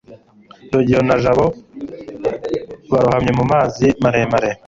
rugeyo 0.73 1.01
na 1.07 1.15
jabo 1.23 1.45
barohamye 2.91 3.31
mu 3.39 3.43
mazi 3.51 3.85
maremare 4.03 4.49